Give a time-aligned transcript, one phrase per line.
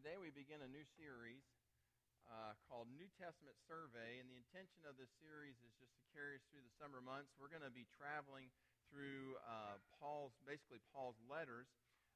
[0.00, 1.44] today we begin a new series
[2.24, 6.40] uh, called New Testament Survey, and the intention of this series is just to carry
[6.40, 7.36] us through the summer months.
[7.36, 8.48] We're going to be traveling
[8.88, 11.68] through uh, Paul's, basically Paul's letters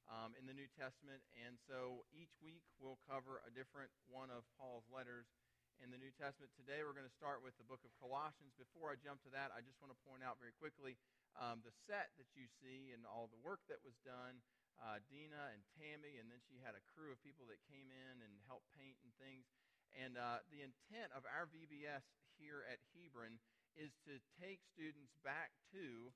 [0.09, 4.49] um, in the New Testament, and so each week we'll cover a different one of
[4.57, 5.29] Paul's letters
[5.77, 6.57] in the New Testament.
[6.57, 8.57] Today we're going to start with the book of Colossians.
[8.57, 10.97] Before I jump to that, I just want to point out very quickly
[11.37, 14.41] um, the set that you see and all the work that was done
[14.83, 18.15] uh, Dina and Tammy, and then she had a crew of people that came in
[18.23, 19.47] and helped paint and things.
[19.95, 22.03] And uh, the intent of our VBS
[22.35, 23.39] here at Hebron
[23.79, 26.11] is to take students back to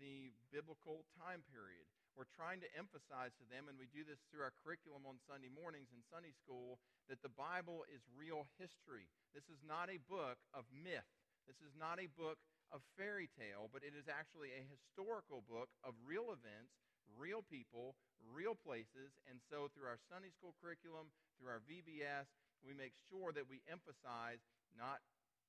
[0.00, 1.84] the biblical time period.
[2.16, 5.52] We're trying to emphasize to them, and we do this through our curriculum on Sunday
[5.52, 9.06] mornings in Sunday school, that the Bible is real history.
[9.30, 11.06] This is not a book of myth.
[11.46, 12.42] This is not a book
[12.74, 16.74] of fairy tale, but it is actually a historical book of real events
[17.16, 17.96] real people,
[18.28, 19.16] real places.
[19.30, 22.28] And so, through our Sunday school curriculum, through our VBS,
[22.60, 24.42] we make sure that we emphasize
[24.74, 25.00] not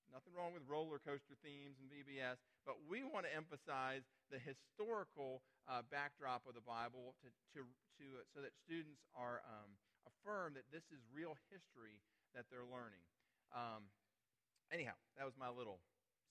[0.09, 4.01] nothing wrong with roller coaster themes and VBS, but we want to emphasize
[4.33, 7.61] the historical uh, backdrop of the Bible to, to,
[8.01, 9.69] to, so that students are um,
[10.09, 12.01] affirmed that this is real history
[12.33, 13.01] that they're learning.
[13.53, 13.89] Um,
[14.73, 15.81] anyhow, that was my little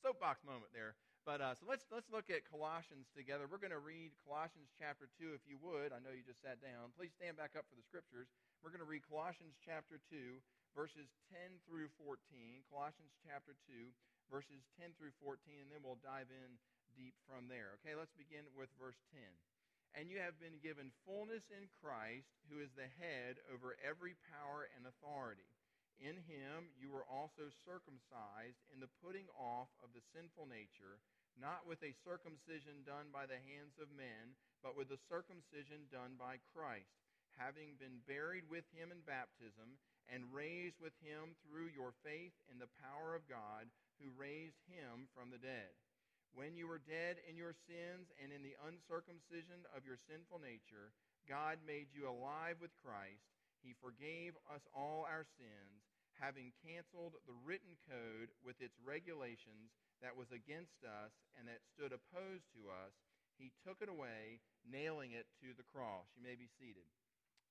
[0.02, 0.98] soapbox moment there.
[1.28, 3.44] But uh, so let's let's look at Colossians together.
[3.44, 5.92] We're going to read Colossians chapter two, if you would.
[5.92, 6.88] I know you just sat down.
[6.96, 8.32] Please stand back up for the scriptures.
[8.64, 10.40] We're going to read Colossians chapter two,
[10.72, 12.64] verses ten through fourteen.
[12.72, 13.92] Colossians chapter two,
[14.32, 16.56] verses ten through fourteen, and then we'll dive in
[16.96, 17.76] deep from there.
[17.84, 19.28] Okay, let's begin with verse ten.
[20.00, 24.64] And you have been given fullness in Christ, who is the head over every power
[24.80, 25.44] and authority.
[26.00, 31.04] In him you were also circumcised in the putting off of the sinful nature,
[31.38, 36.18] not with a circumcision done by the hands of men, but with the circumcision done
[36.18, 36.90] by Christ,
[37.38, 39.78] having been buried with him in baptism,
[40.10, 43.70] and raised with him through your faith in the power of God,
[44.02, 45.70] who raised him from the dead.
[46.34, 50.92] When you were dead in your sins and in the uncircumcision of your sinful nature,
[51.28, 53.28] God made you alive with Christ
[53.62, 55.82] he forgave us all our sins,
[56.18, 61.90] having canceled the written code with its regulations that was against us and that stood
[61.90, 62.94] opposed to us.
[63.38, 66.10] He took it away, nailing it to the cross.
[66.18, 66.86] You may be seated.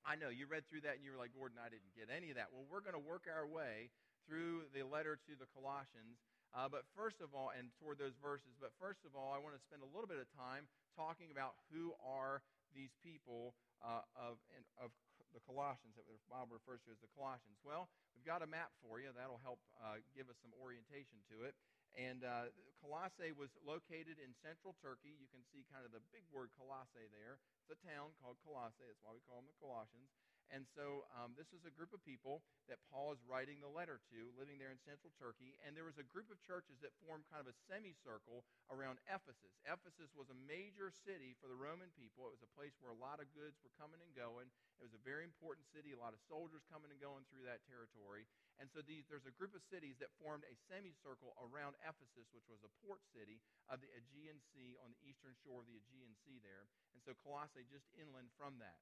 [0.03, 2.31] I know you read through that and you were like, Gordon, I didn't get any
[2.31, 2.52] of that.
[2.52, 3.91] Well, we're going to work our way
[4.28, 6.19] through the letter to the Colossians.
[6.56, 9.56] Uh, but first of all, and toward those verses, but first of all, I want
[9.56, 14.40] to spend a little bit of time talking about who are these people uh, of,
[14.79, 14.96] of
[15.35, 17.59] the Colossians that the Bible refers to as the Colossians?
[17.62, 19.12] Well, we've got a map for you.
[19.14, 21.53] That'll help uh, give us some orientation to it.
[21.95, 22.51] And uh,
[22.83, 25.15] Colossae was located in central Turkey.
[25.15, 27.39] You can see kind of the big word Colossae there.
[27.63, 28.85] It's a town called Colossae.
[28.85, 30.11] That's why we call them the Colossians.
[30.47, 32.40] And so um, this is a group of people
[32.72, 35.59] that Paul is writing the letter to, living there in central Turkey.
[35.68, 39.59] And there was a group of churches that formed kind of a semicircle around Ephesus.
[39.68, 42.28] Ephesus was a major city for the Roman people.
[42.31, 44.47] It was a place where a lot of goods were coming and going.
[44.80, 47.66] It was a very important city, a lot of soldiers coming and going through that
[47.68, 48.24] territory.
[48.58, 52.47] And so these, there's a group of cities that formed a semicircle around Ephesus, which
[52.50, 56.16] was a port city of the Aegean Sea on the eastern shore of the Aegean
[56.25, 56.66] Sea there.
[56.96, 58.81] And so Colossae just inland from that.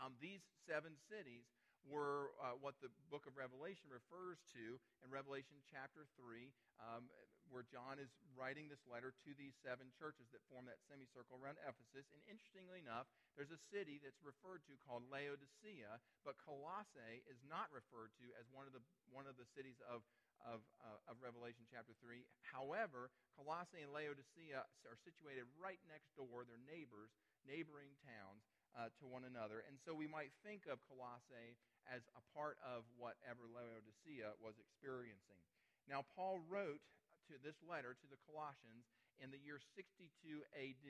[0.00, 1.44] Um, these seven cities
[1.84, 6.48] were uh, what the book of Revelation refers to in Revelation chapter 3,
[6.80, 7.08] um,
[7.48, 11.60] where John is writing this letter to these seven churches that form that semicircle around
[11.64, 12.08] Ephesus.
[12.12, 17.68] And interestingly enough, there's a city that's referred to called Laodicea, but Colossae is not
[17.72, 20.04] referred to as one of the, one of the cities of
[20.40, 22.24] of, uh, of Revelation chapter 3.
[22.48, 26.48] However, Colossae and Laodicea are situated right next door.
[26.48, 27.12] They're neighbors,
[27.44, 28.40] neighboring towns
[28.74, 29.66] uh, to one another.
[29.66, 31.58] And so we might think of Colossae
[31.88, 35.42] as a part of whatever Laodicea was experiencing.
[35.90, 36.82] Now, Paul wrote
[37.30, 38.86] to this letter to the Colossians
[39.18, 40.10] in the year 62
[40.54, 40.86] AD.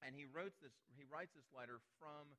[0.00, 2.32] And he wrote this, he writes this letter from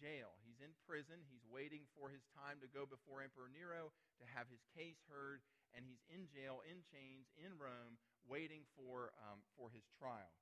[0.00, 0.34] jail.
[0.42, 1.20] He's in prison.
[1.28, 5.44] He's waiting for his time to go before Emperor Nero to have his case heard.
[5.76, 7.96] And he's in jail, in chains, in Rome,
[8.28, 10.32] waiting for, um, for his trial.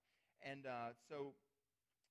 [0.43, 1.37] And uh, so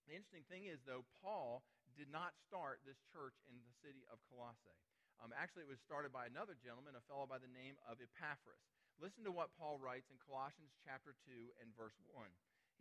[0.09, 1.61] the interesting thing is, though, Paul
[1.94, 4.81] did not start this church in the city of Colossae.
[5.21, 8.65] Um, actually, it was started by another gentleman, a fellow by the name of Epaphras.
[8.97, 12.25] Listen to what Paul writes in Colossians chapter 2 and verse 1.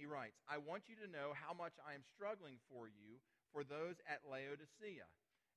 [0.00, 3.20] He writes, I want you to know how much I am struggling for you,
[3.52, 5.04] for those at Laodicea,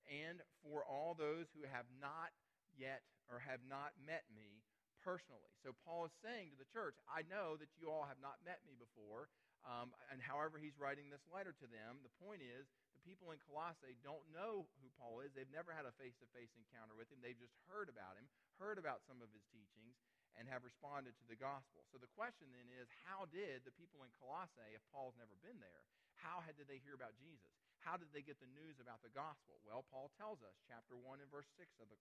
[0.09, 2.33] and for all those who have not
[2.74, 4.65] yet or have not met me
[5.06, 5.53] personally.
[5.62, 8.65] So Paul is saying to the church, I know that you all have not met
[8.65, 9.29] me before.
[9.62, 12.66] Um, and however he's writing this letter to them, the point is,
[12.98, 15.34] the people in Colossae don't know who Paul is.
[15.34, 17.22] They've never had a face to face encounter with him.
[17.22, 18.25] They've just heard about him,
[18.58, 19.98] heard about some of his teachings,
[20.38, 21.86] and have responded to the gospel.
[21.94, 25.62] So the question then is how did the people in Colossae, if Paul's never been
[25.62, 25.86] there,
[26.18, 27.54] how had, did they hear about Jesus?
[27.81, 29.58] How did they get the news about the gospel?
[29.66, 31.98] Well, Paul tells us, chapter 1 and verse 6 of the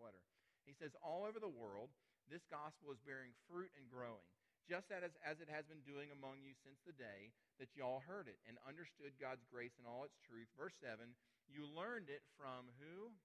[0.00, 0.24] letter.
[0.64, 1.92] He says, All over the world,
[2.28, 4.24] this gospel is bearing fruit and growing,
[4.68, 8.28] just as, as it has been doing among you since the day that y'all heard
[8.28, 10.46] it and understood God's grace in all its truth.
[10.54, 11.16] Verse 7
[11.48, 13.16] You learned it from who?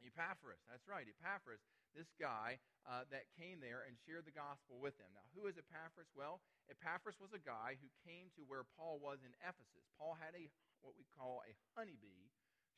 [0.00, 0.62] Epaphras.
[0.70, 1.60] That's right, Epaphras,
[1.90, 5.10] this guy uh, that came there and shared the gospel with them.
[5.10, 6.06] Now, who is Epaphras?
[6.14, 6.38] Well,
[6.70, 9.84] Epaphras was a guy who came to where Paul was in Ephesus.
[9.98, 10.46] Paul had a
[10.86, 12.30] what we call a honeybee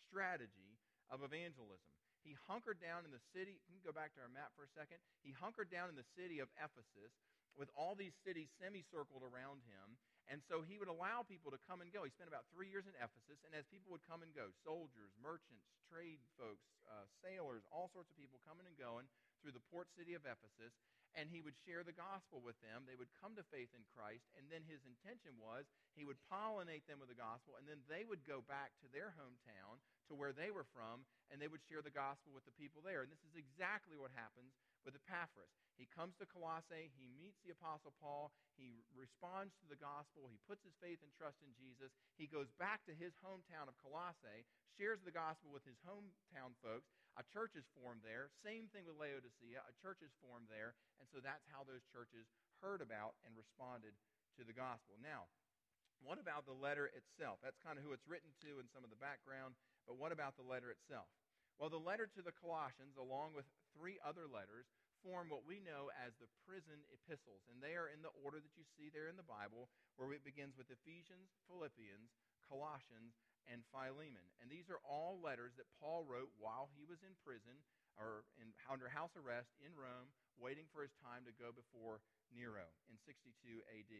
[0.08, 0.80] strategy
[1.12, 1.92] of evangelism.
[2.24, 3.60] He hunkered down in the city.
[3.64, 5.00] Can go back to our map for a second?
[5.24, 7.12] He hunkered down in the city of Ephesus
[7.58, 9.98] with all these cities semicircled around him.
[10.30, 12.06] And so he would allow people to come and go.
[12.06, 15.10] He spent about three years in Ephesus, and as people would come and go soldiers,
[15.18, 19.10] merchants, trade folks, uh, sailors, all sorts of people coming and going
[19.42, 20.70] through the port city of Ephesus
[21.18, 22.86] and he would share the gospel with them.
[22.86, 25.66] They would come to faith in Christ, and then his intention was
[25.98, 29.10] he would pollinate them with the gospel, and then they would go back to their
[29.18, 32.82] hometown, to where they were from, and they would share the gospel with the people
[32.82, 33.02] there.
[33.02, 34.54] And this is exactly what happens
[34.84, 35.52] with Epaphras.
[35.76, 40.36] He comes to Colossae, he meets the Apostle Paul, he responds to the gospel, he
[40.44, 41.88] puts his faith and trust in Jesus,
[42.20, 44.44] he goes back to his hometown of Colossae,
[44.76, 48.30] shares the gospel with his hometown folks, a church is formed there.
[48.46, 49.60] Same thing with Laodicea.
[49.66, 50.78] A church is formed there.
[51.02, 52.30] And so that's how those churches
[52.62, 53.96] heard about and responded
[54.38, 54.94] to the gospel.
[55.02, 55.26] Now,
[56.00, 57.42] what about the letter itself?
[57.42, 59.58] That's kind of who it's written to and some of the background.
[59.84, 61.10] But what about the letter itself?
[61.58, 63.44] Well, the letter to the Colossians, along with
[63.76, 64.68] three other letters,
[65.00, 67.44] form what we know as the prison epistles.
[67.48, 70.26] And they are in the order that you see there in the Bible, where it
[70.26, 72.12] begins with Ephesians, Philippians,
[72.44, 73.16] Colossians,
[73.48, 74.26] and Philemon.
[74.38, 77.64] And these are all letters that Paul wrote while he was in prison
[77.98, 82.00] or in, under house arrest in Rome, waiting for his time to go before
[82.32, 83.34] Nero in 62
[83.66, 83.92] AD.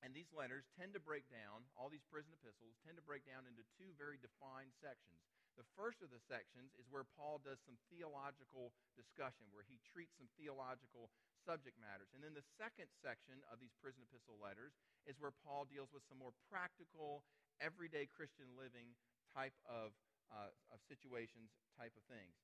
[0.00, 3.44] And these letters tend to break down, all these prison epistles tend to break down
[3.44, 5.20] into two very defined sections.
[5.60, 10.16] The first of the sections is where Paul does some theological discussion, where he treats
[10.16, 11.12] some theological
[11.44, 12.08] subject matters.
[12.16, 14.72] And then the second section of these prison epistle letters
[15.04, 17.28] is where Paul deals with some more practical
[17.60, 18.96] everyday Christian living
[19.36, 19.92] type of,
[20.32, 22.40] uh, of situations, type of things.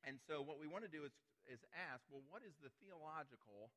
[0.00, 1.12] And so what we want to do is,
[1.44, 3.68] is ask, well, what is the theological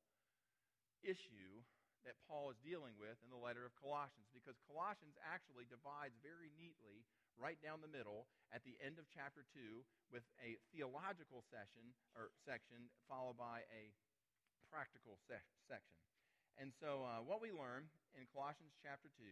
[1.04, 1.68] issue
[2.08, 4.32] that Paul is dealing with in the letter of Colossians?
[4.32, 7.04] Because Colossians actually divides very neatly
[7.40, 9.82] right down the middle at the end of chapter 2
[10.12, 13.96] with a theological session or section followed by a
[14.68, 16.04] practical se- section.
[16.60, 19.24] And so uh, what we learn in Colossians chapter 2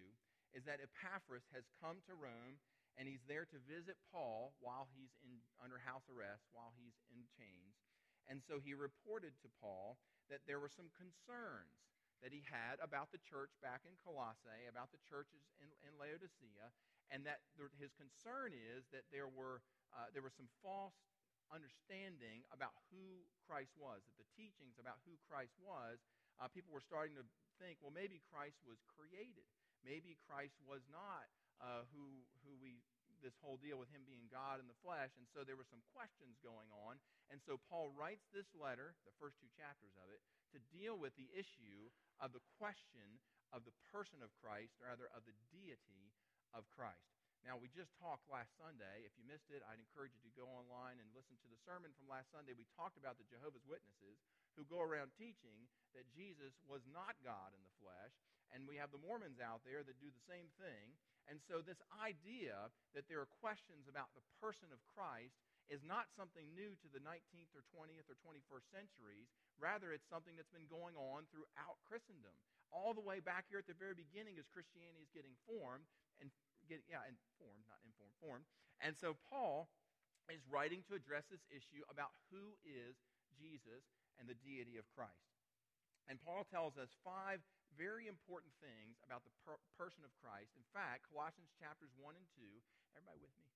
[0.56, 2.57] is that Epaphras has come to Rome
[2.95, 7.27] and he's there to visit Paul while he's in, under house arrest, while he's in
[7.38, 7.77] chains.
[8.25, 10.01] And so he reported to Paul
[10.33, 11.77] that there were some concerns
[12.25, 16.74] that he had about the church back in Colossae, about the churches in, in Laodicea,
[17.13, 19.63] and that there, his concern is that there were,
[19.95, 20.95] uh, there was some false
[21.48, 26.04] understanding about who Christ was, that the teachings about who Christ was,
[26.38, 27.25] uh, people were starting to
[27.57, 29.48] think, well, maybe Christ was created
[29.86, 31.31] maybe Christ was not
[31.63, 32.83] uh, who, who we,
[33.23, 35.16] this whole deal with him being God in the flesh.
[35.18, 36.99] And so there were some questions going on.
[37.31, 40.21] And so Paul writes this letter, the first two chapters of it,
[40.56, 43.19] to deal with the issue of the question
[43.56, 46.11] of the person of Christ, or rather of the deity
[46.57, 47.06] of Christ.
[47.45, 49.06] Now, we just talked last Sunday.
[49.06, 51.94] If you missed it, I'd encourage you to go online and listen to the sermon
[51.95, 52.57] from last Sunday.
[52.57, 54.19] We talked about the Jehovah's Witnesses
[54.57, 58.11] who go around teaching that Jesus was not God in the flesh.
[58.52, 60.97] And we have the Mormons out there that do the same thing.
[61.28, 65.35] And so, this idea that there are questions about the person of Christ
[65.68, 69.28] is not something new to the 19th or 20th or 21st centuries.
[69.59, 72.31] Rather, it's something that's been going on throughout Christendom.
[72.71, 75.83] All the way back here at the very beginning, as Christianity is getting formed,
[76.23, 76.31] and
[76.68, 78.45] yeah, informed, not informed, formed.
[78.83, 79.71] And so Paul
[80.30, 83.00] is writing to address this issue about who is
[83.40, 83.88] Jesus
[84.19, 85.38] and the deity of Christ.
[86.07, 87.44] And Paul tells us five
[87.76, 90.56] very important things about the per- person of Christ.
[90.56, 92.44] In fact, Colossians chapters 1 and 2,
[92.95, 93.52] everybody with me?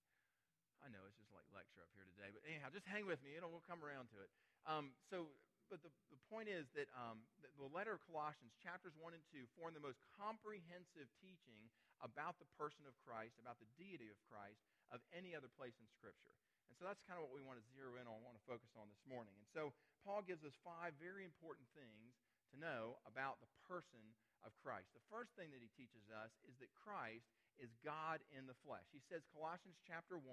[0.84, 3.38] I know it's just like lecture up here today, but anyhow, just hang with me.
[3.38, 4.30] It'll, we'll come around to it.
[4.66, 5.30] Um, so,
[5.72, 9.24] but the, the point is that um, the, the letter of Colossians, chapters 1 and
[9.32, 11.72] 2, form the most comprehensive teaching
[12.04, 14.60] about the person of Christ, about the deity of Christ,
[14.92, 16.36] of any other place in Scripture.
[16.68, 18.76] And so that's kind of what we want to zero in on, want to focus
[18.76, 19.32] on this morning.
[19.40, 19.72] And so
[20.04, 22.20] Paul gives us five very important things
[22.52, 24.04] to know about the person
[24.44, 24.92] of Christ.
[24.92, 28.88] The first thing that he teaches us is that Christ is God in the flesh.
[28.92, 30.28] He says, Colossians chapter 1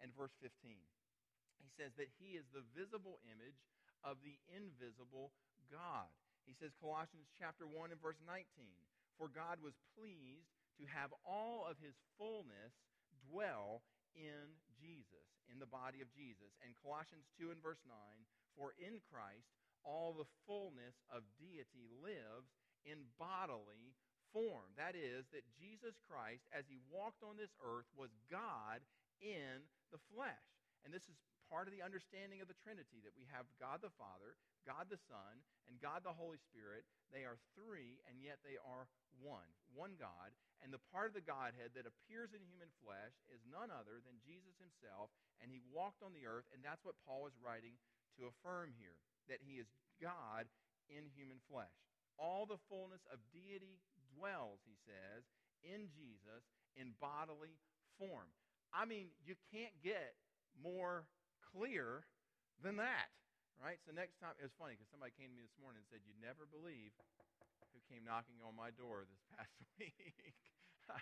[0.00, 0.76] and verse 15.
[1.58, 3.58] He says that he is the visible image
[4.04, 5.32] of the invisible
[5.70, 6.08] God.
[6.48, 8.44] He says, Colossians chapter 1 and verse 19,
[9.20, 10.48] For God was pleased
[10.80, 12.72] to have all of his fullness
[13.28, 13.84] dwell
[14.16, 16.56] in Jesus, in the body of Jesus.
[16.64, 17.94] And Colossians 2 and verse 9,
[18.56, 19.52] For in Christ
[19.84, 22.48] all the fullness of deity lives
[22.88, 23.92] in bodily
[24.32, 24.72] form.
[24.76, 28.80] That is, that Jesus Christ, as he walked on this earth, was God
[29.20, 30.48] in the flesh.
[30.84, 33.92] And this is part of the understanding of the Trinity that we have God the
[33.96, 34.36] Father,
[34.68, 36.84] God the Son, and God the Holy Spirit.
[37.08, 38.88] They are three, and yet they are
[39.18, 39.48] one.
[39.72, 40.36] One God.
[40.60, 44.22] And the part of the Godhead that appears in human flesh is none other than
[44.22, 45.08] Jesus himself,
[45.40, 47.80] and he walked on the earth, and that's what Paul is writing
[48.18, 48.98] to affirm here
[49.30, 49.68] that he is
[50.00, 50.48] God
[50.88, 51.72] in human flesh.
[52.18, 53.78] All the fullness of deity
[54.16, 55.22] dwells, he says,
[55.62, 56.42] in Jesus
[56.74, 57.58] in bodily
[57.98, 58.30] form.
[58.74, 60.14] I mean, you can't get
[60.58, 61.06] more
[61.52, 62.04] clear
[62.60, 63.08] than that,
[63.58, 63.78] right?
[63.86, 66.02] So next time, it was funny because somebody came to me this morning and said,
[66.04, 66.92] You'd never believe
[67.72, 70.34] who came knocking on my door this past week.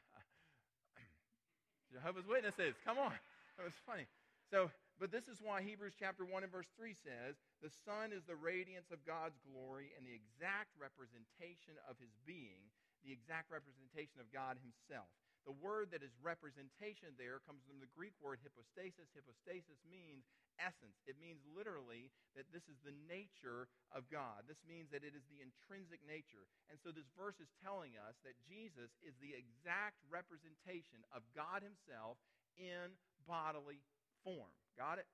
[1.92, 3.14] Jehovah's Witnesses, come on.
[3.56, 4.04] It was funny.
[4.52, 8.24] So, but this is why Hebrews chapter 1 and verse 3 says, The Son is
[8.24, 12.68] the radiance of God's glory and the exact representation of his being,
[13.02, 15.10] the exact representation of God himself.
[15.46, 19.06] The word that is representation there comes from the Greek word hypostasis.
[19.14, 20.26] Hypostasis means
[20.58, 20.98] essence.
[21.06, 24.50] It means literally that this is the nature of God.
[24.50, 26.50] This means that it is the intrinsic nature.
[26.66, 31.62] And so this verse is telling us that Jesus is the exact representation of God
[31.62, 32.18] himself
[32.58, 33.86] in bodily
[34.26, 34.50] form.
[34.74, 35.06] Got it?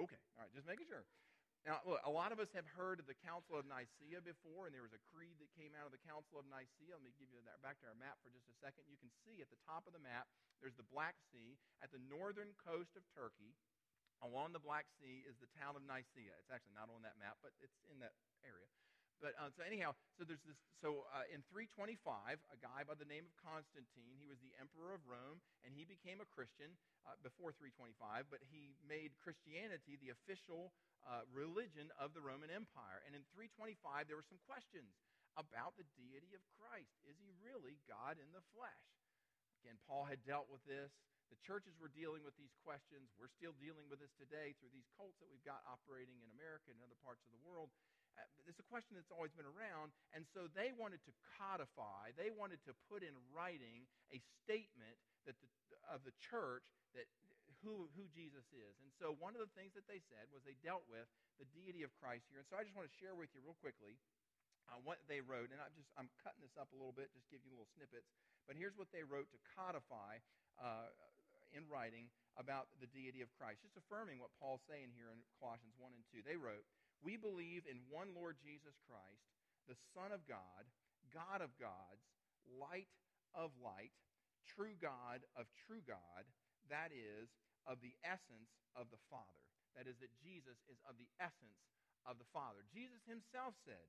[0.00, 0.20] Okay.
[0.40, 0.52] All right.
[0.56, 1.04] Just making sure.
[1.62, 4.74] Now, look, a lot of us have heard of the Council of Nicaea before, and
[4.74, 6.98] there was a creed that came out of the Council of Nicaea.
[6.98, 8.90] Let me give you that back to our map for just a second.
[8.90, 10.26] You can see at the top of the map,
[10.58, 11.54] there's the Black Sea.
[11.78, 13.54] At the northern coast of Turkey,
[14.26, 16.34] along the Black Sea, is the town of Nicaea.
[16.42, 18.66] It's actually not on that map, but it's in that area.
[19.22, 20.58] But uh, so anyhow, so there's this.
[20.82, 24.98] So uh, in 325, a guy by the name of Constantine, he was the emperor
[24.98, 26.74] of Rome, and he became a Christian
[27.06, 28.26] uh, before 325.
[28.26, 30.74] But he made Christianity the official
[31.06, 33.06] uh, religion of the Roman Empire.
[33.06, 34.90] And in 325, there were some questions
[35.38, 36.92] about the deity of Christ.
[37.06, 38.84] Is he really God in the flesh?
[39.62, 40.90] Again, Paul had dealt with this.
[41.30, 43.08] The churches were dealing with these questions.
[43.16, 46.68] We're still dealing with this today through these cults that we've got operating in America
[46.68, 47.72] and other parts of the world.
[48.18, 49.92] Uh, it's a question that's always been around.
[50.12, 55.38] And so they wanted to codify, they wanted to put in writing a statement that
[55.38, 55.48] the,
[55.88, 57.08] of the church that
[57.62, 58.74] who, who Jesus is.
[58.82, 61.06] And so one of the things that they said was they dealt with
[61.38, 62.42] the deity of Christ here.
[62.42, 63.94] And so I just want to share with you real quickly
[64.66, 65.54] uh, what they wrote.
[65.54, 68.10] And I'm just I'm cutting this up a little bit, just give you little snippets.
[68.50, 70.18] But here's what they wrote to codify
[70.58, 70.90] uh,
[71.54, 75.76] in writing about the deity of Christ, just affirming what Paul's saying here in Colossians
[75.76, 76.24] 1 and 2.
[76.24, 76.64] They wrote,
[77.02, 79.26] We believe in one Lord Jesus Christ,
[79.66, 80.64] the Son of God,
[81.10, 82.06] God of gods,
[82.46, 82.90] light
[83.34, 83.94] of light,
[84.46, 86.24] true God of true God,
[86.70, 87.28] that is,
[87.66, 89.42] of the essence of the Father.
[89.74, 91.62] That is, that Jesus is of the essence
[92.06, 92.66] of the Father.
[92.70, 93.86] Jesus himself said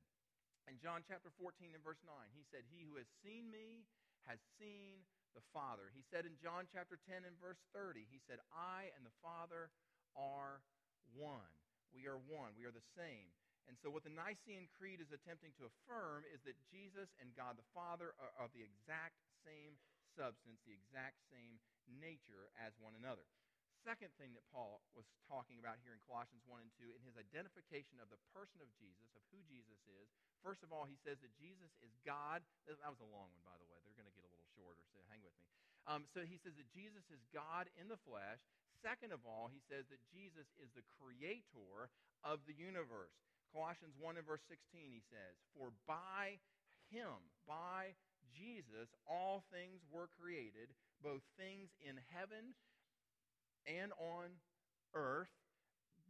[0.70, 3.84] in John chapter 14 and verse 9, he said, He who has seen me
[4.30, 5.04] has seen
[5.36, 5.92] the Father.
[5.92, 9.74] He said in John chapter 10 and verse 30, he said, I and the Father
[10.16, 10.62] are
[11.18, 11.52] one.
[11.94, 12.58] We are one.
[12.58, 13.30] We are the same.
[13.72, 17.56] And so, what the Nicene Creed is attempting to affirm is that Jesus and God
[17.56, 19.80] the Father are, of the exact same
[20.20, 23.24] substance, the exact same nature as one another
[23.84, 27.20] second thing that Paul was talking about here in Colossians 1 and 2 in his
[27.20, 30.08] identification of the person of Jesus, of who Jesus is.
[30.40, 32.40] First of all, he says that Jesus is God.
[32.66, 33.76] That was a long one, by the way.
[33.84, 35.48] They're going to get a little shorter, so hang with me.
[35.84, 38.40] Um, so he says that Jesus is God in the flesh.
[38.84, 41.88] Second of all, he says that Jesus is the creator
[42.28, 43.16] of the universe.
[43.56, 46.44] Colossians 1 and verse 16, he says, For by
[46.92, 47.96] him, by
[48.36, 52.52] Jesus, all things were created, both things in heaven
[53.64, 54.36] and on
[54.92, 55.32] earth,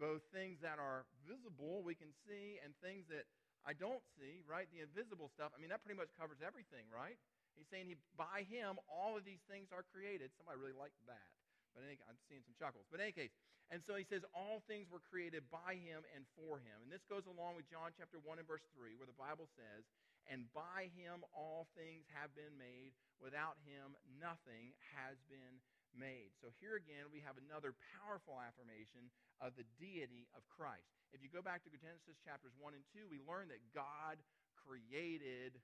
[0.01, 3.29] both things that are visible, we can see, and things that
[3.63, 4.65] I don't see, right?
[4.73, 5.53] The invisible stuff.
[5.53, 7.15] I mean, that pretty much covers everything, right?
[7.53, 10.33] He's saying he, by him, all of these things are created.
[10.33, 11.29] Somebody really liked that.
[11.73, 12.85] But any, I'm seeing some chuckles.
[12.87, 13.33] But in any case,
[13.73, 16.77] and so he says, all things were created by him and for him.
[16.85, 19.87] And this goes along with John chapter 1 and verse 3, where the Bible says,
[20.29, 22.95] and by him all things have been made.
[23.19, 25.59] Without him, nothing has been
[25.95, 26.31] made.
[26.39, 29.11] So here again, we have another powerful affirmation
[29.41, 30.87] of the deity of Christ.
[31.11, 34.21] If you go back to Genesis chapters 1 and 2, we learn that God
[34.57, 35.59] created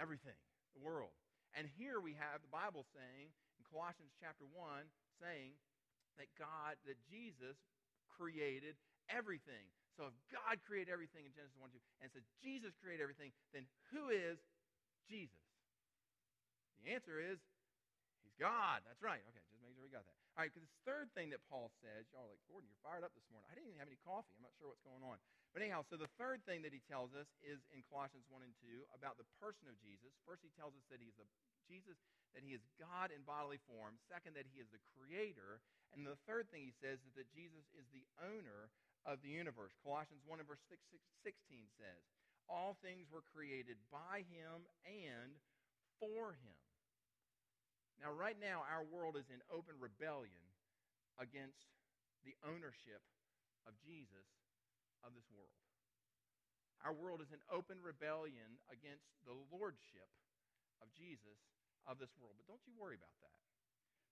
[0.00, 0.38] everything,
[0.74, 1.14] the world.
[1.54, 4.86] And here we have the Bible saying, in Colossians chapter 1,
[5.20, 5.54] saying
[6.16, 7.56] that God, that Jesus
[8.08, 8.74] created
[9.12, 9.68] everything.
[9.94, 13.68] So if God created everything in Genesis 1 2, and says Jesus created everything, then
[13.92, 14.40] who is
[15.04, 15.44] Jesus?
[16.80, 17.36] The answer is
[18.24, 18.80] He's God.
[18.88, 19.20] That's right.
[19.20, 20.16] Okay, just make sure we got that.
[20.38, 23.02] All right, because this third thing that Paul says, y'all are like, Gordon, you're fired
[23.02, 23.50] up this morning.
[23.50, 24.32] I didn't even have any coffee.
[24.38, 25.18] I'm not sure what's going on.
[25.50, 28.54] But anyhow, so the third thing that he tells us is in Colossians 1 and
[28.62, 30.14] 2 about the person of Jesus.
[30.22, 31.26] First, he tells us that he's the
[31.70, 31.94] Jesus,
[32.34, 33.94] that he is God in bodily form.
[34.10, 35.62] Second, that he is the creator.
[35.94, 38.74] And the third thing he says is that Jesus is the owner
[39.06, 39.70] of the universe.
[39.86, 40.82] Colossians 1 and verse 6,
[41.22, 42.02] 16 says,
[42.50, 45.38] All things were created by him and
[46.02, 46.58] for him.
[48.02, 50.50] Now, right now, our world is in open rebellion
[51.20, 51.68] against
[52.24, 53.04] the ownership
[53.68, 54.28] of Jesus
[55.04, 55.52] of this world.
[56.80, 60.08] Our world is in open rebellion against the lordship
[60.80, 61.36] of Jesus
[61.88, 62.36] of this world.
[62.36, 63.36] But don't you worry about that.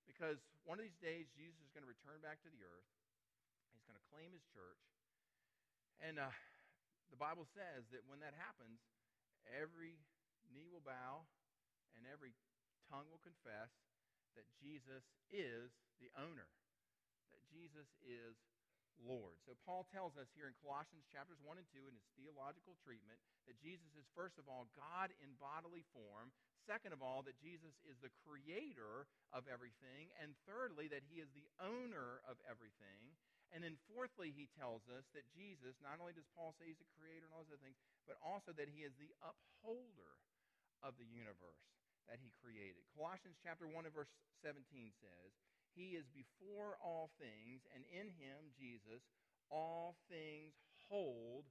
[0.08, 2.88] Because one of these days, Jesus is going to return back to the earth.
[3.76, 4.80] He's going to claim his church.
[6.00, 6.32] And uh,
[7.12, 8.80] the Bible says that when that happens,
[9.48, 10.00] every
[10.48, 11.28] knee will bow
[11.96, 12.32] and every
[12.88, 13.72] tongue will confess
[14.32, 16.48] that Jesus is the owner,
[17.34, 18.38] that Jesus is
[19.02, 19.38] Lord.
[19.46, 23.18] So Paul tells us here in Colossians chapters 1 and 2 in his theological treatment
[23.46, 26.34] that Jesus is first of all God in bodily form,
[26.66, 31.30] second of all that Jesus is the creator of everything, and thirdly that he is
[31.32, 33.16] the owner of everything.
[33.48, 36.94] And then fourthly he tells us that Jesus, not only does Paul say he's the
[37.00, 40.20] creator and all those other things, but also that he is the upholder
[40.84, 41.64] of the universe
[42.12, 42.84] that he created.
[42.92, 44.12] Colossians chapter 1 and verse
[44.44, 44.60] 17
[45.00, 45.30] says,
[45.78, 49.06] He is before all things, and in him, Jesus,
[49.46, 50.58] all things
[50.90, 51.46] hold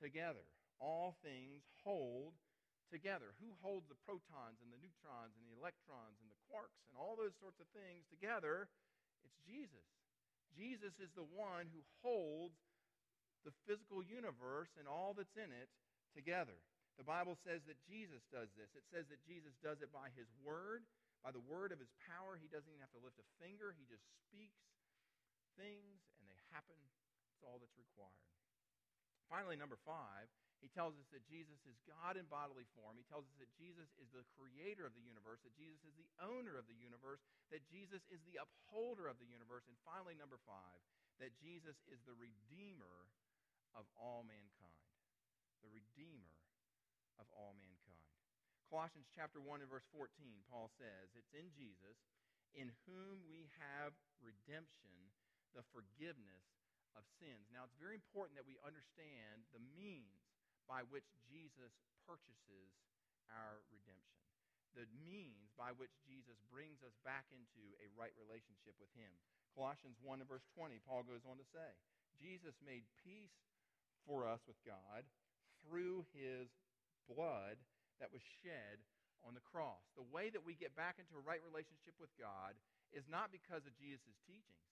[0.00, 0.48] together.
[0.80, 2.32] All things hold
[2.88, 3.36] together.
[3.44, 7.12] Who holds the protons and the neutrons and the electrons and the quarks and all
[7.12, 8.72] those sorts of things together?
[9.20, 9.84] It's Jesus.
[10.56, 12.56] Jesus is the one who holds
[13.44, 15.68] the physical universe and all that's in it
[16.16, 16.56] together.
[16.96, 18.72] The Bible says that Jesus does this.
[18.76, 20.84] It says that Jesus does it by his word,
[21.22, 22.36] by the word of his power.
[22.36, 23.72] He doesn't even have to lift a finger.
[23.72, 24.62] He just speaks
[25.54, 26.78] things and they happen.
[27.32, 28.30] It's all that's required.
[29.30, 30.28] Finally, number five,
[30.60, 32.94] he tells us that Jesus is God in bodily form.
[32.94, 36.06] He tells us that Jesus is the creator of the universe, that Jesus is the
[36.22, 37.18] owner of the universe,
[37.50, 39.66] that Jesus is the upholder of the universe.
[39.66, 40.78] And finally, number five,
[41.18, 43.10] that Jesus is the redeemer
[43.74, 44.86] of all mankind.
[45.64, 46.36] The redeemer
[47.18, 47.71] of all mankind.
[48.72, 50.08] Colossians chapter 1 and verse 14,
[50.48, 52.00] Paul says, It's in Jesus
[52.56, 53.92] in whom we have
[54.24, 55.12] redemption,
[55.52, 56.40] the forgiveness
[56.96, 57.52] of sins.
[57.52, 60.24] Now, it's very important that we understand the means
[60.64, 61.76] by which Jesus
[62.08, 62.72] purchases
[63.28, 64.24] our redemption,
[64.72, 69.12] the means by which Jesus brings us back into a right relationship with Him.
[69.52, 71.76] Colossians 1 and verse 20, Paul goes on to say,
[72.16, 73.36] Jesus made peace
[74.08, 75.04] for us with God
[75.60, 76.48] through His
[77.04, 77.60] blood
[78.02, 78.82] that was shed
[79.22, 79.86] on the cross.
[79.94, 82.58] The way that we get back into a right relationship with God
[82.90, 84.66] is not because of Jesus' teachings.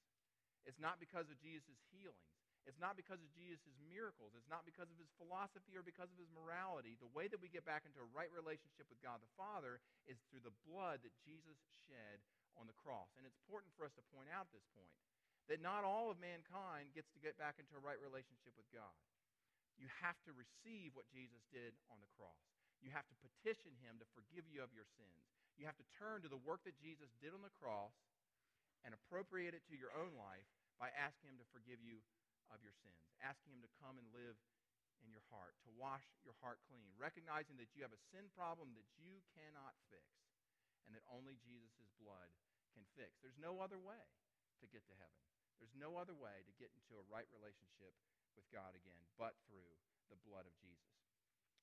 [0.66, 2.34] It's not because of Jesus' healings.
[2.68, 4.36] It's not because of Jesus' miracles.
[4.36, 6.98] It's not because of his philosophy or because of his morality.
[7.00, 10.20] The way that we get back into a right relationship with God the Father is
[10.28, 11.56] through the blood that Jesus
[11.88, 12.20] shed
[12.60, 13.08] on the cross.
[13.16, 14.92] And it's important for us to point out at this point
[15.48, 18.92] that not all of mankind gets to get back into a right relationship with God.
[19.80, 22.59] You have to receive what Jesus did on the cross.
[22.80, 25.24] You have to petition him to forgive you of your sins.
[25.60, 27.92] You have to turn to the work that Jesus did on the cross
[28.84, 30.48] and appropriate it to your own life
[30.80, 32.00] by asking him to forgive you
[32.48, 34.40] of your sins, asking him to come and live
[35.04, 38.72] in your heart, to wash your heart clean, recognizing that you have a sin problem
[38.76, 40.04] that you cannot fix
[40.88, 42.28] and that only Jesus' blood
[42.72, 43.20] can fix.
[43.20, 44.00] There's no other way
[44.60, 45.20] to get to heaven.
[45.60, 47.92] There's no other way to get into a right relationship
[48.32, 49.68] with God again, but through
[50.08, 50.99] the blood of Jesus.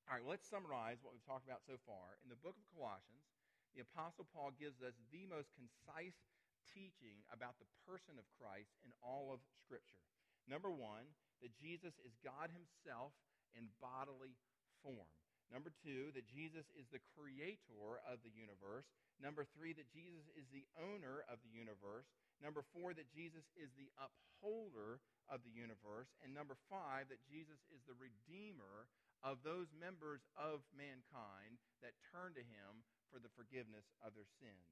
[0.07, 2.15] All right, well, let's summarize what we've talked about so far.
[2.23, 3.27] In the book of Colossians,
[3.75, 6.15] the Apostle Paul gives us the most concise
[6.63, 9.99] teaching about the person of Christ in all of Scripture.
[10.47, 11.11] Number one,
[11.43, 13.11] that Jesus is God himself
[13.51, 14.39] in bodily
[14.79, 15.11] form.
[15.47, 18.87] Number two, that Jesus is the creator of the universe.
[19.17, 22.05] Number three, that Jesus is the owner of the universe.
[22.43, 24.99] Number four, that Jesus is the upholder
[25.31, 26.11] of the universe.
[26.21, 28.91] And number five, that Jesus is the redeemer
[29.25, 34.69] of those members of mankind that turn to him for the forgiveness of their sins.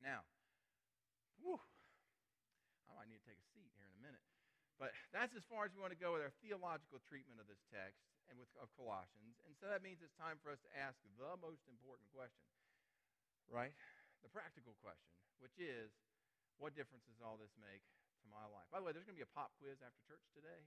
[0.00, 0.24] Now,
[1.42, 1.60] whew,
[2.88, 4.24] I might need to take a seat here in a minute.
[4.78, 7.58] But that's as far as we want to go with our theological treatment of this
[7.66, 7.98] text
[8.30, 9.34] and with, of Colossians.
[9.42, 11.10] And so that means it's time for us to ask the
[11.42, 12.46] most important question.
[13.50, 13.74] right?
[14.22, 15.90] The practical question, which is,
[16.58, 17.82] what difference does all this make
[18.22, 18.66] to my life?
[18.70, 20.62] By the way, there's going to be a pop quiz after church today.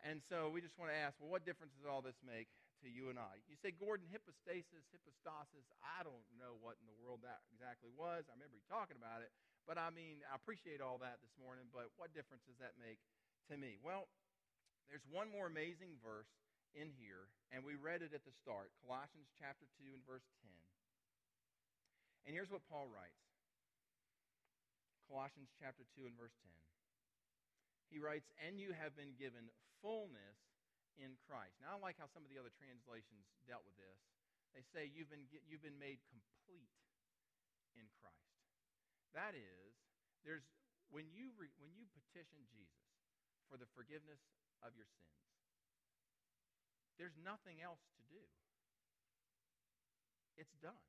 [0.00, 2.48] And so we just want to ask, well, what difference does all this make
[2.80, 3.36] to you and I?
[3.50, 8.24] You say, Gordon, hypostasis, hypostasis, I don't know what in the world that exactly was.
[8.30, 9.28] I remember you talking about it.
[9.70, 12.98] But I mean, I appreciate all that this morning, but what difference does that make
[13.46, 13.78] to me?
[13.78, 14.10] Well,
[14.90, 16.26] there's one more amazing verse
[16.74, 20.50] in here, and we read it at the start Colossians chapter 2 and verse 10.
[22.26, 23.22] And here's what Paul writes
[25.06, 26.50] Colossians chapter 2 and verse 10.
[27.94, 30.50] He writes, And you have been given fullness
[30.98, 31.62] in Christ.
[31.62, 34.02] Now, I like how some of the other translations dealt with this.
[34.50, 36.74] They say you've been, you've been made complete
[37.78, 38.29] in Christ.
[39.14, 39.74] That is,
[40.22, 40.46] there's,
[40.94, 42.86] when, you re, when you petition Jesus
[43.50, 44.22] for the forgiveness
[44.62, 45.18] of your sins,
[47.00, 48.22] there's nothing else to do.
[50.36, 50.86] It's done.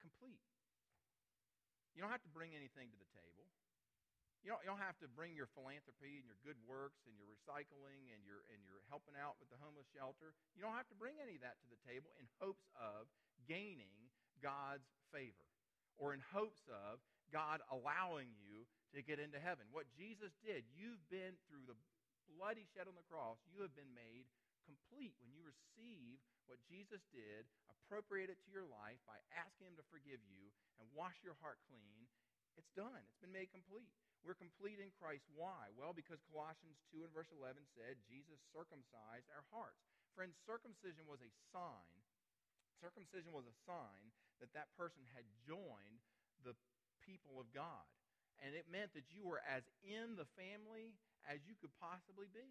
[0.00, 0.40] Complete.
[1.92, 3.46] You don't have to bring anything to the table.
[4.40, 7.28] You don't, you don't have to bring your philanthropy and your good works and your
[7.28, 10.32] recycling and your, and your helping out with the homeless shelter.
[10.56, 13.04] You don't have to bring any of that to the table in hopes of
[13.44, 13.92] gaining
[14.40, 15.49] God's favor
[16.00, 16.98] or in hopes of
[17.30, 19.68] God allowing you to get into heaven.
[19.70, 21.78] What Jesus did, you've been through the
[22.34, 24.26] blood he shed on the cross, you have been made
[24.66, 29.78] complete when you receive what Jesus did, appropriate it to your life by asking him
[29.78, 30.50] to forgive you
[30.82, 32.06] and wash your heart clean.
[32.58, 32.98] It's done.
[33.06, 33.94] It's been made complete.
[34.26, 35.24] We're complete in Christ.
[35.32, 35.70] Why?
[35.78, 39.80] Well, because Colossians 2 and verse 11 said Jesus circumcised our hearts.
[40.12, 41.94] Friends, circumcision was a sign.
[42.82, 46.00] Circumcision was a sign that that person had joined
[46.42, 46.56] the
[47.04, 47.86] people of God.
[48.40, 50.96] And it meant that you were as in the family
[51.28, 52.48] as you could possibly be,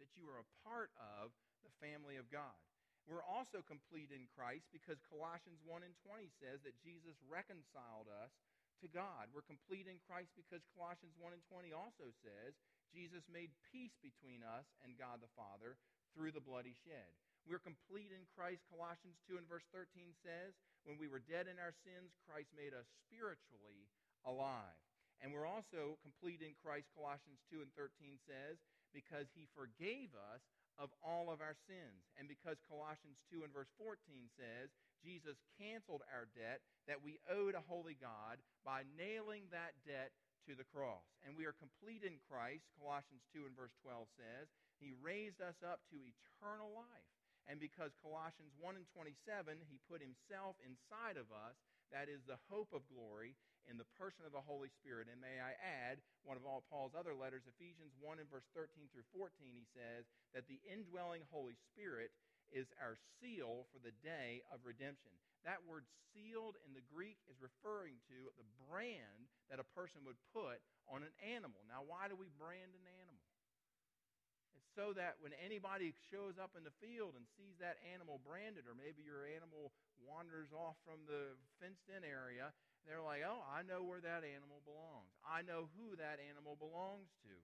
[0.00, 2.56] that you were a part of the family of God.
[3.04, 8.34] We're also complete in Christ because Colossians 1 and 20 says that Jesus reconciled us
[8.82, 9.30] to God.
[9.30, 12.58] We're complete in Christ because Colossians 1 and 20 also says
[12.90, 15.78] Jesus made peace between us and God the Father
[16.16, 17.12] through the blood he shed.
[17.46, 18.66] We're complete in Christ.
[18.66, 22.74] Colossians 2 and verse 13 says, when we were dead in our sins, Christ made
[22.74, 23.86] us spiritually
[24.26, 24.78] alive.
[25.22, 26.90] And we're also complete in Christ.
[26.92, 28.58] Colossians 2 and 13 says,
[28.90, 30.42] because he forgave us
[30.76, 32.06] of all of our sins.
[32.20, 33.96] And because Colossians 2 and verse 14
[34.36, 34.68] says,
[35.00, 40.12] Jesus canceled our debt that we owe to holy God by nailing that debt
[40.46, 41.06] to the cross.
[41.24, 44.46] And we are complete in Christ, Colossians 2 and verse 12 says,
[44.78, 47.15] He raised us up to eternal life.
[47.46, 49.14] And because Colossians 1 and 27,
[49.70, 51.54] He put Himself inside of us,
[51.94, 53.38] that is the hope of glory
[53.70, 55.06] in the person of the Holy Spirit.
[55.10, 58.90] And may I add, one of all Paul's other letters, Ephesians 1 and verse 13
[58.90, 62.10] through 14, he says that the indwelling Holy Spirit
[62.50, 65.14] is our seal for the day of redemption.
[65.46, 70.18] That word sealed in the Greek is referring to the brand that a person would
[70.34, 70.58] put
[70.90, 71.62] on an animal.
[71.70, 73.05] Now, why do we brand an animal?
[74.76, 78.76] So that when anybody shows up in the field and sees that animal branded, or
[78.76, 79.72] maybe your animal
[80.04, 82.52] wanders off from the fenced in area,
[82.84, 85.16] they're like, oh, I know where that animal belongs.
[85.24, 87.34] I know who that animal belongs to.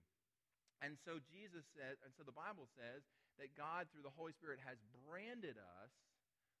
[0.79, 3.01] And so Jesus says, and so the Bible says
[3.41, 5.91] that God, through the Holy Spirit, has branded us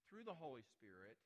[0.09, 1.21] through the Holy Spirit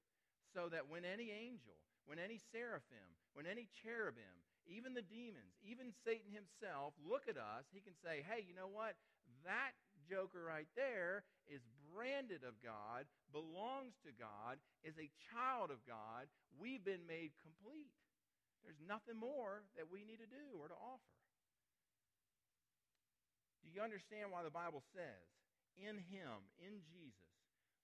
[0.51, 5.95] so that when any angel, when any seraphim, when any cherubim, even the demons, even
[6.03, 8.97] Satan himself look at us, he can say, hey, you know what?
[9.47, 9.71] That
[10.11, 11.63] joker right there is
[11.95, 16.27] branded of God, belongs to God, is a child of God.
[16.59, 17.95] We've been made complete.
[18.67, 21.15] There's nothing more that we need to do or to offer.
[23.63, 25.27] Do you understand why the Bible says,
[25.79, 27.31] in him, in Jesus,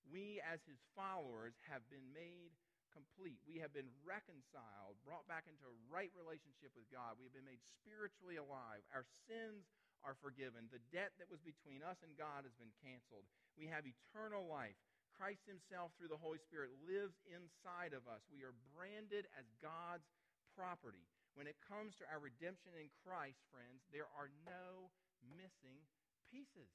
[0.04, 2.52] we as his followers have been made
[2.92, 3.42] complete.
[3.50, 7.18] We have been reconciled, brought back into a right relationship with God.
[7.18, 8.86] We have been made spiritually alive.
[8.94, 9.66] Our sins
[10.04, 10.68] are forgiven.
[10.70, 13.28] The debt that was between us and God has been canceled.
[13.56, 14.76] We have eternal life.
[15.16, 18.26] Christ himself, through the Holy Spirit, lives inside of us.
[18.28, 20.10] We are branded as God's
[20.58, 21.06] property.
[21.34, 24.90] When it comes to our redemption in Christ, friends, there are no
[25.34, 25.82] missing
[26.30, 26.70] pieces.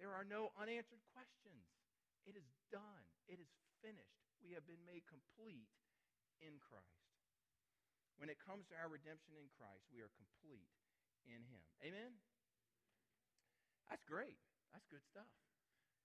[0.00, 1.68] There are no unanswered questions.
[2.24, 3.04] It is done.
[3.28, 3.48] It is
[3.84, 4.24] finished.
[4.40, 5.68] We have been made complete
[6.40, 7.04] in Christ.
[8.16, 10.68] When it comes to our redemption in Christ, we are complete
[11.28, 11.62] in Him.
[11.84, 12.16] Amen?
[13.88, 14.38] That's great.
[14.70, 15.28] That's good stuff.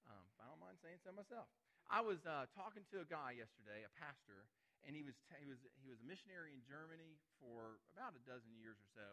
[0.09, 1.49] Um, I don't mind saying so myself.
[1.85, 4.49] I was uh, talking to a guy yesterday, a pastor,
[4.81, 8.21] and he was, t- he, was, he was a missionary in Germany for about a
[8.25, 9.07] dozen years or so.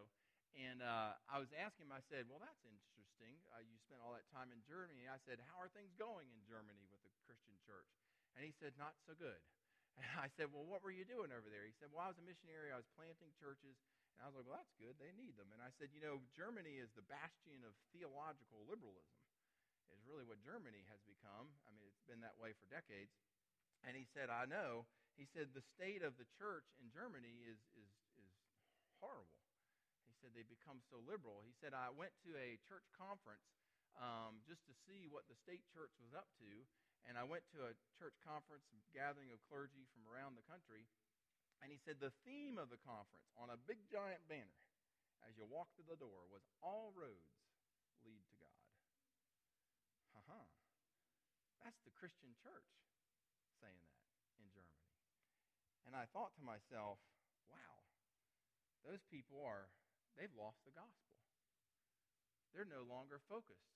[0.52, 3.40] And uh, I was asking him, I said, Well, that's interesting.
[3.56, 5.08] Uh, you spent all that time in Germany.
[5.08, 7.88] I said, How are things going in Germany with the Christian church?
[8.36, 9.40] And he said, Not so good.
[9.92, 11.68] And I said, Well, what were you doing over there?
[11.68, 12.72] He said, Well, I was a missionary.
[12.72, 13.76] I was planting churches.
[14.22, 14.94] And I was like, Well, that's good.
[15.02, 15.50] They need them.
[15.50, 19.18] And I said, You know, Germany is the bastion of theological liberalism,
[19.90, 21.50] is really what Germany has become.
[21.66, 23.10] I mean, it's been that way for decades.
[23.82, 24.86] And he said, I know.
[25.18, 27.90] He said, The state of the church in Germany is, is,
[28.22, 28.30] is
[29.02, 29.42] horrible.
[30.06, 31.42] He said, They become so liberal.
[31.42, 33.42] He said, I went to a church conference
[33.98, 36.62] um, just to see what the state church was up to
[37.10, 38.62] and I went to a church conference
[38.94, 40.86] gathering of clergy from around the country,
[41.62, 44.58] and he said the theme of the conference on a big giant banner
[45.22, 47.38] as you walk through the door was all roads
[48.02, 48.62] lead to God.
[50.18, 50.46] Uh-huh.
[51.62, 52.70] That's the Christian church
[53.62, 54.02] saying that
[54.42, 54.90] in Germany.
[55.86, 56.98] And I thought to myself,
[57.46, 57.78] wow,
[58.82, 59.70] those people are,
[60.18, 61.14] they've lost the gospel.
[62.50, 63.70] They're no longer focused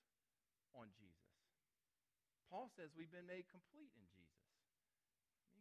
[0.74, 1.30] on Jesus.
[2.50, 4.25] Paul says we've been made complete in Jesus.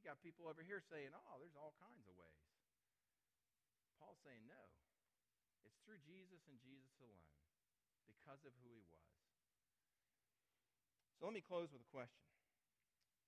[0.05, 2.45] Got people over here saying, oh, there's all kinds of ways.
[3.97, 4.61] Paul's saying, no.
[5.65, 7.25] It's through Jesus and Jesus alone
[8.05, 9.17] because of who he was.
[11.17, 12.21] So let me close with a question.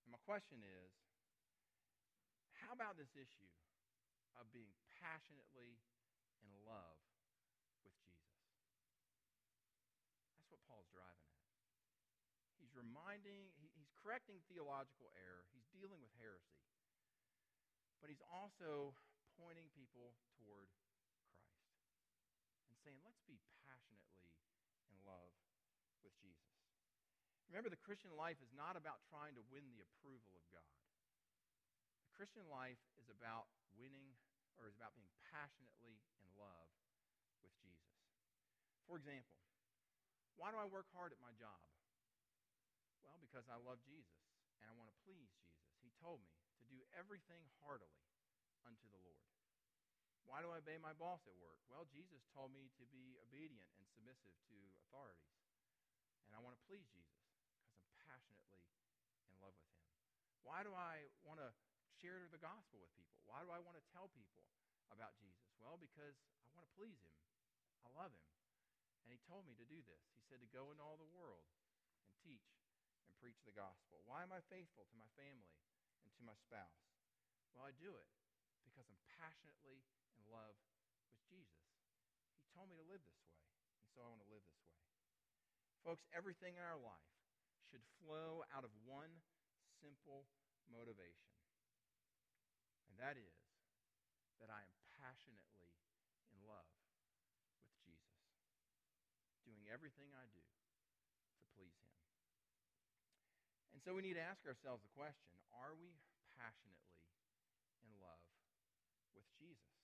[0.05, 0.93] And my question is
[2.61, 3.53] how about this issue
[4.37, 4.69] of being
[5.01, 5.81] passionately
[6.45, 7.01] in love
[7.81, 8.37] with Jesus?
[10.37, 11.47] That's what Paul's driving at.
[12.61, 15.47] He's reminding, he, he's correcting theological error.
[15.55, 16.11] He's dealing with
[18.17, 18.97] he's also
[19.37, 21.21] pointing people toward Christ
[22.65, 24.33] and saying, let's be passionately
[24.89, 25.29] in love
[26.01, 26.57] with Jesus.
[27.45, 30.81] Remember, the Christian life is not about trying to win the approval of God.
[32.09, 33.45] The Christian life is about
[33.77, 34.17] winning,
[34.57, 36.73] or is about being passionately in love
[37.45, 38.01] with Jesus.
[38.89, 39.37] For example,
[40.41, 41.61] why do I work hard at my job?
[43.05, 44.17] Well, because I love Jesus
[44.57, 45.69] and I want to please Jesus.
[45.85, 48.06] He told me to do everything heartily
[48.67, 49.23] unto the Lord.
[50.27, 51.57] Why do I obey my boss at work?
[51.71, 55.39] Well, Jesus told me to be obedient and submissive to authorities.
[56.27, 58.59] And I want to please Jesus because I'm passionately
[59.31, 59.87] in love with him.
[60.43, 61.49] Why do I want to
[61.95, 63.23] share the gospel with people?
[63.23, 64.43] Why do I want to tell people
[64.91, 65.47] about Jesus?
[65.63, 67.15] Well, because I want to please him.
[67.87, 68.27] I love him.
[69.07, 70.03] And he told me to do this.
[70.11, 71.47] He said to go into all the world
[72.03, 72.51] and teach
[73.07, 74.03] and preach the gospel?
[74.03, 75.55] Why am I faithful to my family
[76.03, 76.83] and to my spouse?
[77.55, 78.07] Well, I do it
[78.67, 79.79] because I'm passionately
[80.11, 80.59] in love
[81.07, 81.63] with Jesus.
[82.43, 83.39] He told me to live this way,
[83.79, 84.83] and so I want to live this way.
[85.87, 87.15] Folks, everything in our life
[87.71, 89.23] should flow out of one
[89.79, 90.27] simple
[90.67, 91.31] motivation,
[92.91, 93.39] and that is
[94.43, 95.71] that I am passionately
[96.35, 96.67] in love
[97.63, 98.19] with Jesus,
[99.47, 101.95] doing everything I do to please Him.
[103.71, 105.95] And so we need to ask ourselves the question are we
[106.37, 106.86] passionately
[109.37, 109.77] Jesus?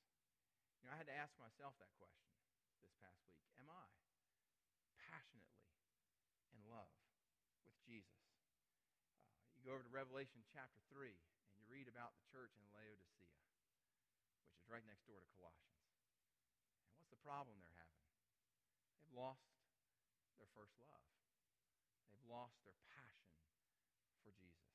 [0.81, 2.27] You know, I had to ask myself that question
[2.83, 3.39] this past week.
[3.61, 3.85] Am I
[4.99, 5.71] passionately
[6.51, 6.91] in love
[7.63, 8.19] with Jesus?
[9.47, 12.65] Uh, you go over to Revelation chapter 3, and you read about the church in
[12.75, 13.31] Laodicea,
[14.49, 15.79] which is right next door to Colossians.
[16.91, 18.03] And what's the problem they're having?
[18.99, 19.45] They've lost
[20.41, 21.07] their first love.
[22.09, 23.31] They've lost their passion
[24.25, 24.73] for Jesus.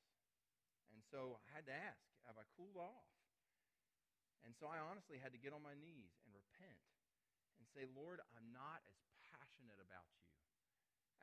[0.89, 3.18] And so I had to ask, have I cooled off?
[4.47, 6.83] And so I honestly had to get on my knees and repent
[7.59, 8.95] and say, Lord, I'm not as
[9.29, 10.29] passionate about you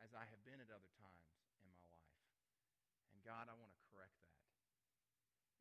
[0.05, 1.33] as I have been at other times
[1.64, 2.16] in my life.
[3.12, 4.44] And God, I want to correct that.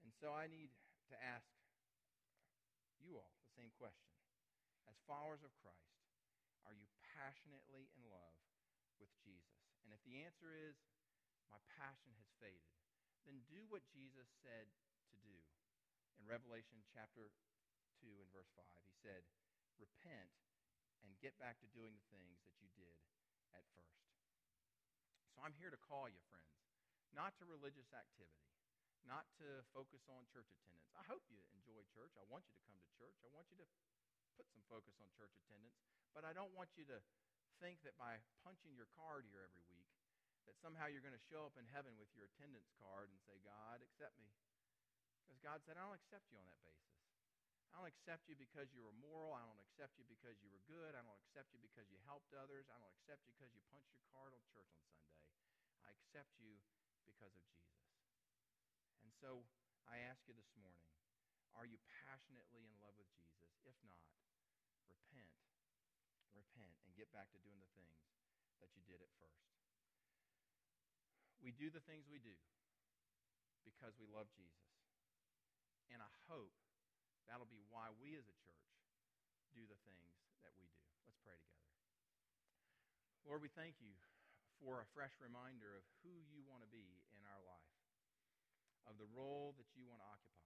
[0.04, 0.70] And so I need
[1.10, 1.48] to ask
[3.00, 4.12] you all the same question.
[4.86, 5.96] As followers of Christ,
[6.66, 6.86] are you
[7.18, 8.36] passionately in love
[9.00, 9.62] with Jesus?
[9.86, 10.78] And if the answer is,
[11.50, 12.74] my passion has faded,
[13.26, 14.70] then do what Jesus said
[15.10, 15.38] to do.
[16.20, 17.32] In Revelation chapter
[18.02, 19.24] 2 and verse 5, he said,
[19.76, 20.32] Repent
[21.04, 22.96] and get back to doing the things that you did
[23.52, 24.02] at first.
[25.36, 26.56] So I'm here to call you, friends,
[27.12, 28.48] not to religious activity,
[29.04, 30.88] not to focus on church attendance.
[30.96, 32.16] I hope you enjoy church.
[32.16, 33.20] I want you to come to church.
[33.22, 33.68] I want you to
[34.40, 35.76] put some focus on church attendance,
[36.16, 37.04] but I don't want you to
[37.60, 39.92] think that by punching your card here every week
[40.46, 43.38] that somehow you're going to show up in heaven with your attendance card and say,
[43.42, 44.30] God, accept me.
[45.26, 46.94] Because God said, I don't accept you on that basis.
[47.74, 49.36] I don't accept you because you were moral.
[49.36, 50.96] I don't accept you because you were good.
[50.96, 52.70] I don't accept you because you helped others.
[52.72, 55.20] I don't accept you because you punched your card on church on Sunday.
[55.84, 56.56] I accept you
[57.04, 57.84] because of Jesus.
[59.04, 59.44] And so
[59.90, 60.88] I ask you this morning,
[61.58, 63.52] are you passionately in love with Jesus?
[63.68, 64.08] If not,
[64.88, 65.36] repent.
[66.32, 68.00] Repent and get back to doing the things
[68.64, 69.46] that you did at first
[71.46, 72.34] we do the things we do
[73.62, 74.75] because we love Jesus.
[75.94, 76.54] And I hope
[77.30, 78.72] that'll be why we as a church
[79.54, 80.12] do the things
[80.44, 80.86] that we do.
[81.08, 81.72] Let's pray together.
[83.26, 83.96] Lord, we thank you
[84.62, 87.78] for a fresh reminder of who you want to be in our life,
[88.86, 90.46] of the role that you want to occupy.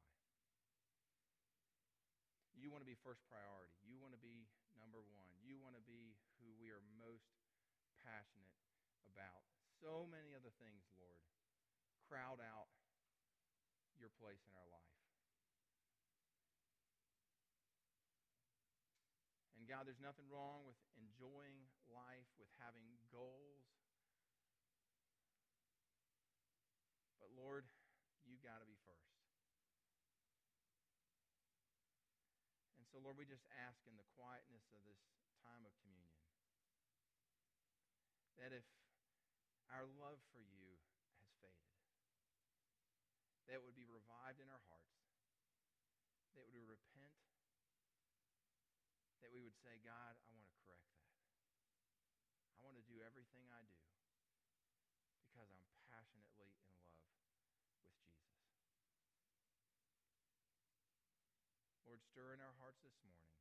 [2.59, 3.75] You want to be first priority.
[3.87, 5.31] You want to be number one.
[5.39, 7.31] You want to be who we are most
[8.03, 8.59] passionate
[9.07, 9.47] about.
[9.79, 11.23] So many other things, Lord,
[12.03, 12.67] crowd out
[13.95, 14.98] your place in our life.
[19.69, 21.61] God, there's nothing wrong with enjoying
[21.93, 22.81] life, with having
[23.13, 23.69] goals.
[27.21, 27.69] But Lord,
[28.25, 29.13] you got to be first.
[32.81, 34.97] And so, Lord, we just ask in the quietness of this
[35.45, 36.17] time of communion
[38.41, 38.65] that if
[39.69, 40.81] our love for you
[41.21, 41.77] has faded,
[43.53, 44.97] that would be revived in our hearts,
[46.33, 47.13] that we would repent,
[49.21, 51.11] that we would say, God, I want to correct that.
[52.55, 53.83] I want to do everything I do
[55.27, 57.29] because I'm passionately in love with Jesus.
[61.83, 63.35] Lord, stir in our hearts this morning.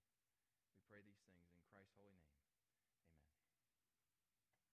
[0.75, 2.28] We pray these things in Christ's holy name.